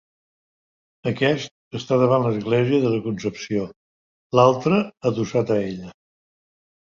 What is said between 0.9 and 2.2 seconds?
Aquest està